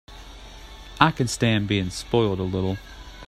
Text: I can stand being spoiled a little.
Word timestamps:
I 0.99 1.11
can 1.11 1.27
stand 1.27 1.67
being 1.67 1.91
spoiled 1.91 2.39
a 2.39 2.41
little. 2.41 2.77